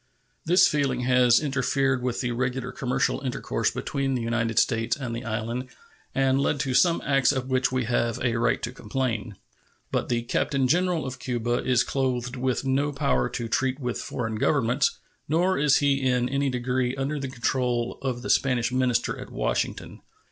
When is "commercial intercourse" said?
2.71-3.69